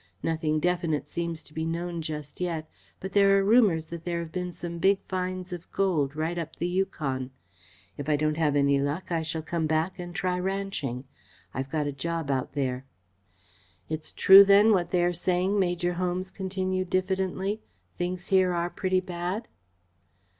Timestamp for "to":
1.43-1.53